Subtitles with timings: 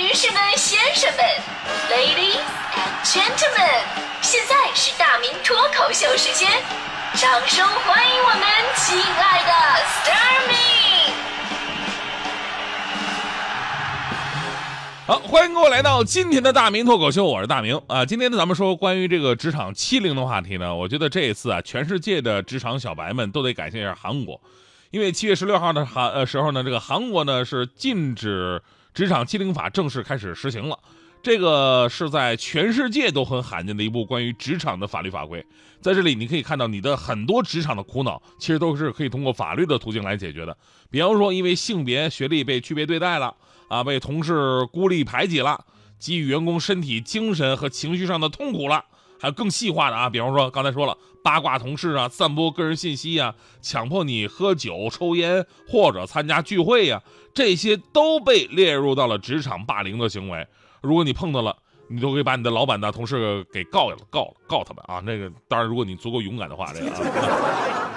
[0.00, 1.22] 女士们、先生们
[1.90, 2.40] ，Ladies
[2.72, 3.84] and Gentlemen，
[4.22, 6.48] 现在是大明脱口秀时间，
[7.16, 8.40] 掌声欢迎我们
[8.76, 9.52] 亲爱的
[9.84, 10.54] s t a r m y
[15.06, 18.06] 好，欢迎各位来到今天的大明脱口秀，我是大明啊。
[18.06, 24.40] 今天呢，咱们说关于这个职场欺凌的话题呢，我觉得这一次啊，全世界的职场小白们都得感谢一下韩国，
[24.92, 28.62] 因为七月十六号的韩呃时候呢，这个韩国呢是禁止
[28.94, 30.78] 职场欺凌法正式开始实行了。
[31.22, 35.44] 这个是在全世界都很罕见的一部关于职场的法律法规，
[35.82, 40.56] 在这里你可以看到你的很多职场的苦恼，其实都是可以通过法律的途径来解决的。
[40.90, 43.34] 比方说，因为性别、学历被区别对待了，
[43.68, 45.62] 啊，被同事孤立排挤了，
[45.98, 48.86] 给予员工身体、精神和情绪上的痛苦了，
[49.20, 57.02] 还有更细化的啊，比方说刚才说了八卦同事啊，散播个人信息啊，强迫你喝酒、抽烟或者参加聚会呀，
[57.34, 60.46] 这些都被列入到了职场霸凌的行为。
[60.80, 61.54] 如果你碰到了，
[61.88, 65.02] 你都可以把你的老板的同事给告了，告了，告他们啊！
[65.04, 67.90] 那个当然，如果你足够勇敢的话，这个啊。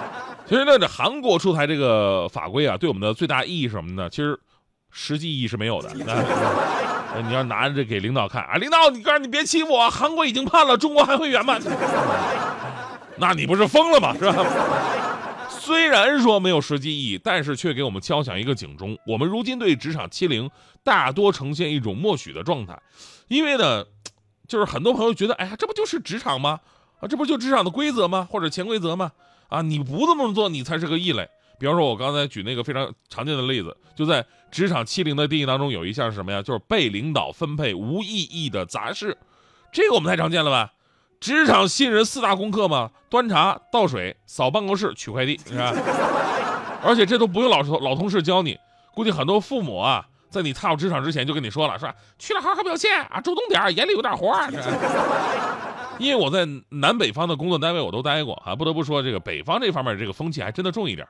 [0.46, 4.10] 其实呢，这韩国出台这个法规啊，对我们的最大意义是什么呢？
[4.10, 4.38] 其实
[4.92, 5.90] 实际意义是没有的。
[7.22, 11.58] 你要拿着给领导看啊，领导，你告诉你别欺负我，韩国已经判了，中国还会圆吗？
[13.18, 14.16] 那你不是疯了吗？
[14.18, 14.46] 是吧？
[15.50, 18.98] 虽然说没有实际意义，但是却给我们敲响一个警钟。
[19.06, 20.50] 我们如今对职场欺凌
[20.84, 22.78] 大多呈现一种默许的状态，
[23.28, 23.86] 因为呢，
[24.48, 26.60] 就是很多朋友觉得，哎呀，这不就是职场吗？
[27.00, 28.28] 啊，这不就职场的规则吗？
[28.30, 29.12] 或者潜规则吗？
[29.48, 31.30] 啊，你不这么做，你才是个异类。
[31.60, 36.42] 比方说，我刚才举那个非常常见的例子，就在职场欺凌的定义当中，有一项是什么呀？
[36.42, 39.18] 就是被领导分配无意义的杂事，
[39.72, 40.74] 这个我们太常见了吧？
[41.20, 45.74] 职场新人四大功课嘛，端茶倒水、扫办公室、取快递，是吧？
[46.84, 48.60] 而且这都不用老老同事教你，
[48.94, 51.96] 估计很多父母啊，在你踏入职场之前就跟你说了，是吧？
[52.20, 54.38] 去了好好表现啊，主动点，眼里有点活。
[55.98, 61.08] 因为我在南北方的工作单位我都待过啊，不得不说，这个北方这方面这个风气还真的重一点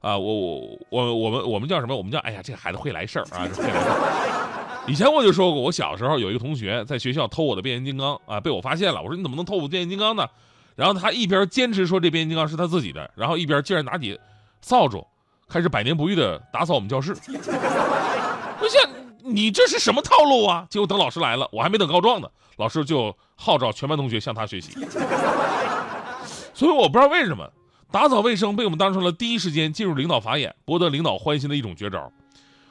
[0.00, 0.18] 啊。
[0.18, 1.96] 我我我我们我们叫什么？
[1.96, 3.48] 我们叫哎呀，这孩子会来事儿啊。
[4.86, 9.00] 以前我就说过，我小时候有一个同学在学校偷我的变形金刚啊，被我发现了。
[9.00, 10.26] 我说你怎么能偷我变形金刚呢？
[10.74, 14.18] 然后他一边坚持说这变形金刚是他自己的，然后一边竟然拿起
[14.62, 15.06] 扫帚
[15.48, 17.14] 开始百年不遇的打扫我们教室。
[18.62, 18.90] 我想
[19.22, 20.66] 你这是什么套路啊？
[20.70, 24.72] 结果等老师来了，我还没等告状呢，老师就号召全班同学向他学习。
[26.54, 27.46] 所以我不知道为什么
[27.92, 32.12] 打扫卫生被我们当成了第一时间进入领导法眼、博得领导欢心的一种绝招。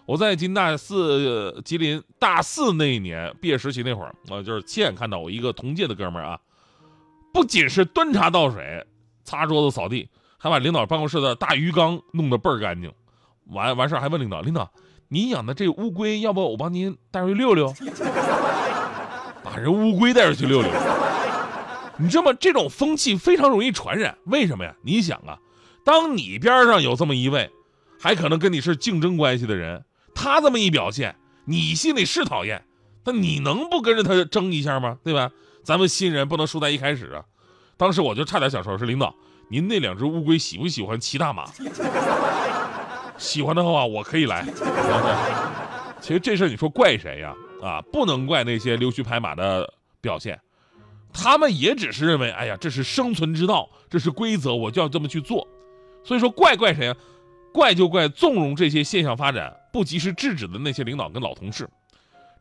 [0.05, 6.39] 我在金大四，吉林大四那一年毕业实习那会儿，我就是亲眼看到我一个同届的哥们儿啊，
[7.33, 8.87] 不仅是端茶倒水、
[9.23, 12.91] 擦桌子、扫地，还把领导办公室的大鱼缸弄得倍儿干净。
[13.51, 14.71] 完完事儿还问领导：“领导，
[15.09, 17.73] 您养的这乌龟，要不我帮您带出去溜溜？”
[19.43, 20.71] 把人乌龟带出去溜溜，
[21.99, 22.33] 你知道吗？
[22.39, 24.17] 这种风气非常容易传染。
[24.25, 24.73] 为什么呀？
[24.81, 25.37] 你想啊，
[25.83, 27.49] 当你边上有这么一位，
[27.99, 29.83] 还可能跟你是竞争关系的人。
[30.15, 31.15] 他这么一表现，
[31.45, 32.63] 你心里是讨厌，
[33.03, 34.97] 但你能不跟着他争一下吗？
[35.03, 35.29] 对吧？
[35.63, 37.23] 咱们新人不能输在一开始啊！
[37.77, 39.13] 当时我就差点想说，是领导，
[39.49, 41.45] 您那两只乌龟喜不喜欢骑大马？
[43.17, 44.45] 喜欢的话，我可以来。
[46.01, 47.35] 其实这事你说怪谁呀？
[47.61, 49.71] 啊，不能怪那些溜须拍马的
[50.01, 50.39] 表现，
[51.13, 55.47] 他们也只是认为，哎呀，这是生存之道，这是规则，我就要这么去做。
[56.03, 56.95] 所以说，怪怪谁呀？
[57.51, 59.55] 怪就怪纵容这些现象发展。
[59.71, 61.69] 不及时制止的那些领导跟老同事，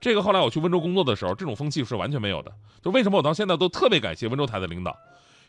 [0.00, 2.50] 这个后来我去温州工作的时候，这种风气是完全没有的。
[2.82, 4.96] 就为什么我到现在都特别感谢温州台的领导，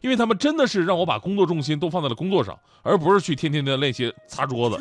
[0.02, 4.78] 因为他们真的是让我把工作重心都放在了工作上，而不是去天天的那些擦桌子。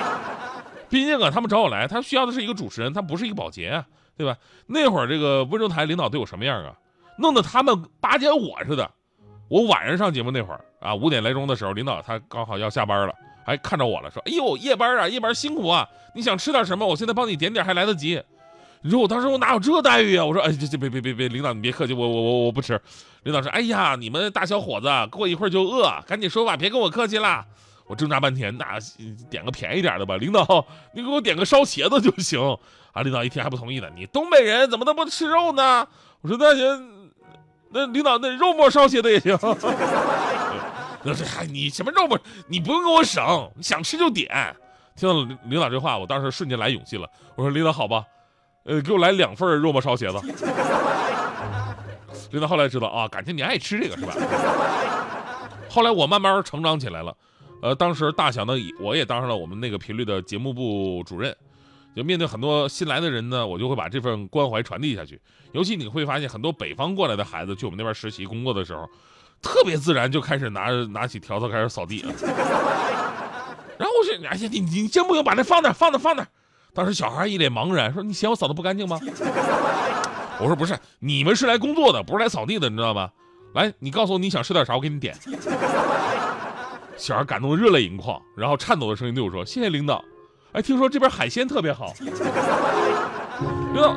[0.90, 3.86] 毕竟啊，他们找我来，他需要的是一个主持人，他不是一个保洁啊，
[4.18, 4.36] 对吧？
[4.66, 6.76] 那会儿这个温州台领导对我什么样啊？
[7.16, 8.90] 弄得他们巴结我似的。
[9.48, 13.14] 我晚上上节目那会儿啊，五点来钟的时候，领导他刚好要下班了。
[13.44, 15.84] 还看着我了，说：“哎呦，夜班啊，夜班辛苦啊！
[16.14, 16.86] 你想吃点什么？
[16.86, 18.22] 我现在帮你点点，还来得及。”
[18.82, 20.24] 你说我当时我哪有这待遇啊？
[20.24, 22.80] 我说：“哎，这这别别别别，领导你别客气，我我我我不吃。”
[23.24, 27.44] 领导说：“哎呀，你们大小伙子过一会儿就饿，赶紧说吧，别跟我客气啦。”
[27.86, 28.78] 我挣扎半天，那
[29.28, 30.16] 点个便宜点的吧。
[30.16, 32.40] 领导，你给我点个烧茄子就行
[32.92, 33.02] 啊。
[33.02, 35.84] 领导一听还不同意呢，你东北人怎么能不吃肉呢？
[36.20, 37.01] 我说那行，
[37.72, 39.36] 那领导那肉末烧茄子也行。
[41.04, 42.18] 那这还你什么肉末？
[42.46, 44.54] 你不用跟我省，想吃就点。
[44.94, 47.08] 听到领领导这话，我当时瞬间来勇气了。
[47.34, 48.04] 我说领导好吧，
[48.64, 50.20] 呃，给我来两份肉末烧茄子。
[52.30, 54.14] 领导后来知道啊，感情你爱吃这个是吧？
[55.68, 57.16] 后来我慢慢成长起来了，
[57.62, 61.34] 呃，当时大小的我也当上了我们那个频率的节目部主任。
[61.94, 65.20] 就面对很多新来的人呢，我就会把这份关怀传递下去。
[65.52, 68.88] 尤其你会发现，很多北方过来的孩子去我们那边实习工作的时候，
[69.42, 72.12] 特别自然就开始拿拿起笤帚开始扫地了。
[73.78, 75.24] 然后我说：“哎呀，你你行不用？
[75.24, 76.26] 把那放那放那放那。”
[76.72, 78.98] 当时小孩一脸茫然，说：“你嫌我扫的不干净吗？”
[80.40, 83.10] 我说：“不是，你们是来工作的，不是来扫地的，你知道吗？
[83.54, 85.14] 来，你告诉我你想吃点啥，我给你点。
[86.96, 90.02] ”小孩感动的热泪盈眶，然后颤抖的声音对我说：“谢谢领导。”
[90.52, 91.94] 哎，听说这边海鲜特别好，
[93.72, 93.96] 领导，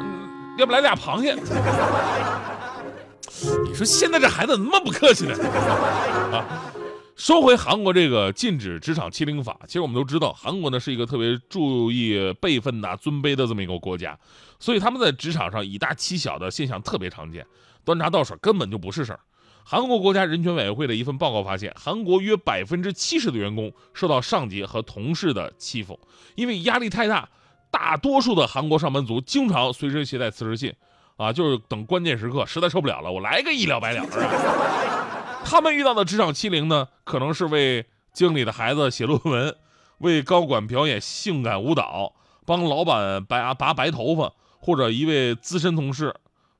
[0.58, 1.36] 要不来俩螃蟹？
[3.68, 5.34] 你说现在这孩子怎么那么不客气呢？
[6.32, 6.46] 啊，
[7.18, 14.18] 说回韩国这个禁止职场欺凌法，其实我们都知道，韩国呢是一个特别注意辈分呐、尊卑的这么一个国家，
[14.58, 17.46] 所以他们在职场上以大欺小的现象特别常见，
[17.84, 19.20] 端茶倒水根本就不是事儿。
[19.68, 26.00] 韩国国家人权委员会的一份报告发现，韩国约百分之七十的员工受到上级和同事的欺负，
[26.36, 27.28] 因为压力太大，
[27.72, 30.72] 大多数的韩国上班族经常随身携带辞职信，
[31.18, 35.42] 啊，就是等关键时刻实在受不了了，我来个一了百了，是吧？
[35.44, 39.56] 他们遇到的职场欺凌呢，可能是为经理的孩子写论文，
[39.98, 42.14] 为高管表演性感舞蹈，
[42.46, 46.14] 帮老板拔拔白头发，或者一位资深同事。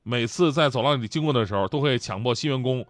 [0.08, 2.86] 每次在走廊里经过的时候，都会强迫新员工，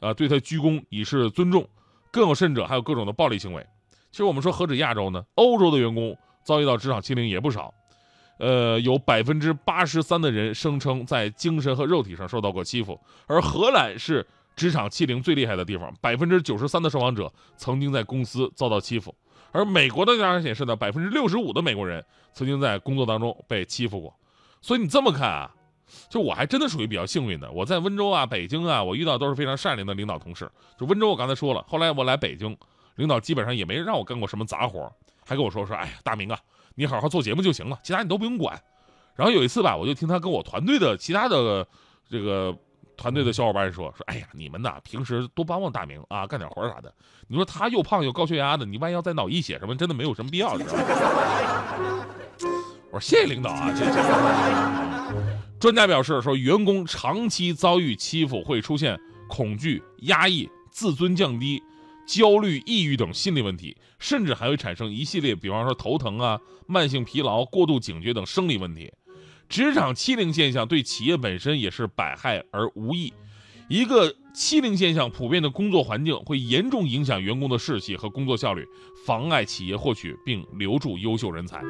[0.00, 1.68] 呃，对他鞠躬以示尊重。
[2.10, 3.64] 更有甚者，还有各种的暴力行为。
[4.10, 5.22] 其实我们说何止亚洲呢？
[5.34, 7.72] 欧洲的员工遭遇到职场欺凌也不少。
[8.38, 12.98] 呃，有百分之八十三的人声称在精神和肉体上受到过欺负。
[13.26, 19.14] 而荷兰是职场欺凌最厉害的地方，百分之九十三的受访者曾经在公司遭到欺负。
[19.52, 24.14] 而美国的调查显示呢，百分之六十五的美国人曾经在工作当中被欺负过。
[24.62, 25.54] 所以你这么看啊？
[26.08, 30.50] 就我还真的属于比较幸运的，我在温州啊、北京啊，我遇到都是非常善良的领导同事。
[30.78, 32.56] 就温州，我刚才说了，后来我来北京，
[32.96, 34.90] 领导基本上也没让我干过什么杂活，
[35.26, 36.38] 还跟我说说，哎呀，大明啊，
[36.74, 38.60] 你好好做节目就行了，其他你都不用管。
[39.16, 41.66] 然后有一次吧，我就听他跟我团队的其他的
[42.08, 42.56] 这个
[42.96, 46.92] 团队的小伙伴说说，哎呀，你们呐平时多帮帮大明啊，干点活啥的。
[47.26, 50.84] 你说他又胖又高血压的，你万一要再脑溢血什么，真的没有什么必要，你知道吗？
[52.90, 55.37] 我说谢谢领导啊，这这。
[55.60, 61.60] 专家表示说，员工长期遭遇欺负会出现恐惧、压抑、自尊降低、
[62.06, 68.92] 焦虑、抑郁等心理问题，甚至还会产生一系列，比方说头疼啊、慢性疲劳、过度警觉等生理问题。
[69.48, 73.12] 职场欺凌现象对企业本身也是百害而无益。
[73.68, 78.64] 一个欺凌现象普遍的工作环境会严重影响员工的士气和工作效率，
[79.04, 81.60] 妨碍企业获取并留住优秀人才。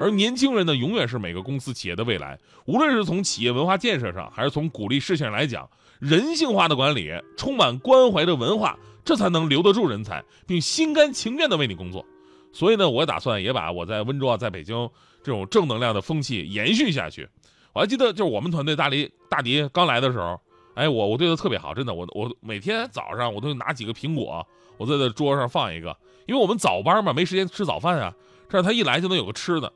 [0.00, 2.38] 而年轻人呢，永远是每个公司企业的未来。
[2.66, 5.68] 无论是从企业文化建设上，还是从鼓励事项来讲，
[5.98, 12.04] 人性化的管理，充满关怀的文化，这才能留得住人才，并心甘情愿的为你工作。
[12.52, 14.88] 所以呢，我打算也把我在温州啊，在北京
[15.22, 17.28] 这种正能量的风气延续下去。
[17.72, 20.40] 我还记得，就是我们团队大黎大迪刚来的时候，
[20.74, 24.46] 哎，我我对他特别好，真的，我我每天早上我都拿几个苹果，
[24.76, 25.96] 我在这桌上放一个，
[26.26, 28.14] 因为我们早班嘛，没时间吃早饭啊，
[28.48, 29.72] 这样他一来就能有个吃的。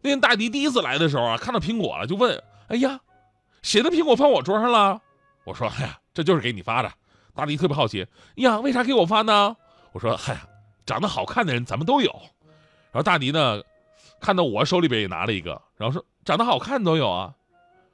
[0.00, 3.00] 那天大迪第一次来的时候啊，看到苹果了，就问：“哎呀，
[3.62, 5.00] 谁的苹果放我桌上了？”
[5.44, 6.90] 我说：“哎呀，这就是给你发的。”
[7.34, 8.06] 大迪特别好奇
[8.36, 9.56] ：“呀，为啥给我发呢？”
[9.92, 10.40] 我说：“嗨呀，
[10.86, 12.10] 长得好看的人咱们都有。”
[12.90, 13.60] 然后大迪呢，
[14.20, 17.32] 看到我手里边也拿了一个，然后说：“长得好看都有啊，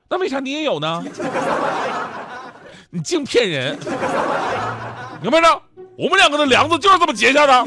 [0.08, 1.04] 那为啥你也有呢？”
[2.90, 3.76] 你净骗人！
[5.20, 5.62] 明白着，
[5.98, 7.44] 我们两个的梁子就是这么结下。
[7.44, 7.66] 的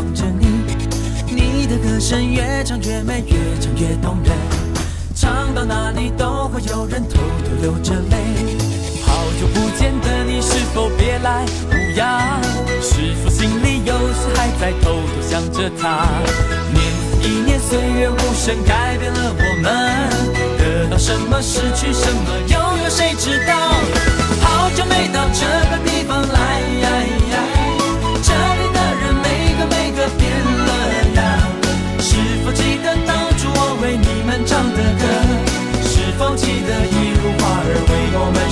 [0.00, 0.46] 望着你，
[1.26, 4.34] 你的歌声越唱越美，越唱越动人。
[5.14, 8.16] 唱到哪里都会有人偷偷流着泪。
[9.04, 12.40] 好久不见的你，是否别来无恙？
[12.80, 16.08] 是否心里有时还在偷偷想着他？
[16.72, 16.82] 年
[17.22, 19.70] 一年，岁月无声，改变了我们。
[20.56, 23.54] 得到什么，失去什么，又有谁知道？
[24.40, 26.50] 好久没到这个地方来。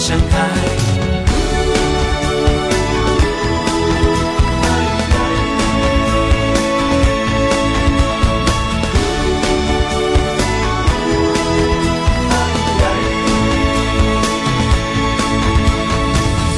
[0.09, 0.49] 盛开。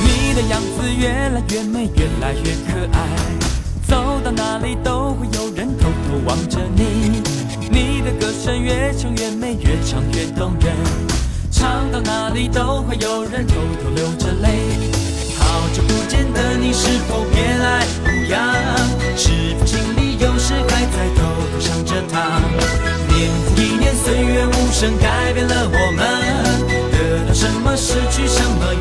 [0.04, 2.99] 你的样子越来越美，越来越可爱，
[3.88, 7.21] 走到哪里都会有人偷偷望着你。
[7.69, 11.10] 你的歌声越唱越美，越唱越动人。
[11.61, 14.49] 唱到哪里都会有人偷偷流着泪
[15.38, 17.85] 好久不见的你是否别来？
[18.02, 18.40] 无恙
[19.14, 21.21] 是否心里有时还在偷
[21.52, 22.40] 偷想着他
[23.09, 26.00] 年复一年岁月无声改变了我们
[26.90, 28.73] 得到什么失去什么